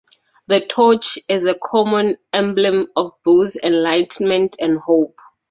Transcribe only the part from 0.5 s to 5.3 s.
torch is a common emblem of both enlightenment and hope.